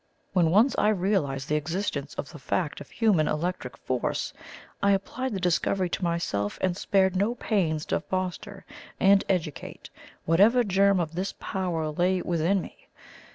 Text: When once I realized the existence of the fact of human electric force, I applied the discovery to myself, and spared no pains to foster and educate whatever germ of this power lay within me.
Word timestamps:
When 0.33 0.49
once 0.49 0.75
I 0.79 0.89
realized 0.89 1.47
the 1.47 1.57
existence 1.57 2.15
of 2.15 2.31
the 2.31 2.39
fact 2.39 2.81
of 2.81 2.89
human 2.89 3.27
electric 3.27 3.77
force, 3.77 4.33
I 4.81 4.93
applied 4.93 5.31
the 5.33 5.39
discovery 5.39 5.89
to 5.89 6.03
myself, 6.03 6.57
and 6.59 6.75
spared 6.75 7.15
no 7.15 7.35
pains 7.35 7.85
to 7.85 7.99
foster 7.99 8.65
and 8.99 9.23
educate 9.29 9.91
whatever 10.25 10.63
germ 10.63 10.99
of 10.99 11.13
this 11.13 11.35
power 11.39 11.91
lay 11.91 12.19
within 12.23 12.61
me. 12.61 12.87